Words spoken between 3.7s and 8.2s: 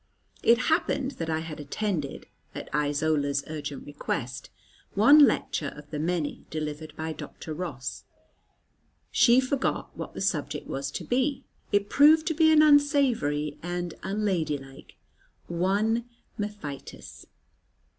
request, one lecture of the many delivered by Dr. Ross.